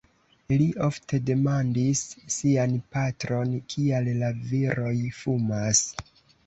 Li 0.59 0.69
ofte 0.85 1.19
demandis 1.27 2.01
sian 2.37 2.75
patron, 2.97 3.55
kial 3.75 4.13
la 4.25 4.35
viroj 4.51 4.97
fumas. 5.23 5.89